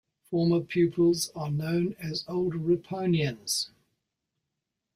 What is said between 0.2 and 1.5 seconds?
Former pupils